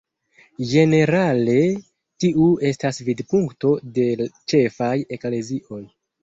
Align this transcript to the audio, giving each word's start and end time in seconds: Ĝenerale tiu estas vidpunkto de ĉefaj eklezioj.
Ĝenerale 0.69 1.57
tiu 2.23 2.47
estas 2.69 3.01
vidpunkto 3.11 3.75
de 3.99 4.07
ĉefaj 4.55 4.91
eklezioj. 5.19 5.81